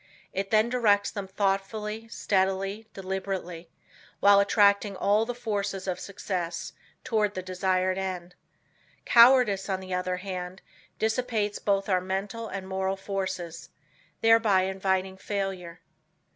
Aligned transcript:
It 0.33 0.49
then 0.49 0.67
directs 0.67 1.11
them 1.11 1.27
thoughtfully, 1.27 2.07
steadily, 2.07 2.87
deliberately, 2.95 3.69
while 4.19 4.39
attracting 4.39 4.95
all 4.95 5.27
the 5.27 5.35
forces 5.35 5.87
of 5.87 5.99
success, 5.99 6.73
toward 7.03 7.35
the 7.35 7.43
desired 7.43 7.99
end. 7.99 8.33
Cowardice 9.05 9.69
on 9.69 9.79
the 9.79 9.93
other 9.93 10.17
hand, 10.17 10.63
dissipates 10.97 11.59
both 11.59 11.87
our 11.87 12.01
mental 12.01 12.47
and 12.47 12.67
moral 12.67 12.97
forces, 12.97 13.69
thereby 14.21 14.63
inviting 14.63 15.17
failure. 15.17 15.81